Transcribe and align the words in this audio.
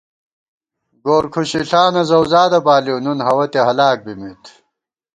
گورکھُشِݪانہ 1.03 2.01
زَؤزادہ 2.09 2.59
بالِؤ 2.65 2.97
نُن 3.03 3.19
ہوَتے 3.27 3.59
ہَلاک 3.67 3.97
بِمېت 4.05 4.43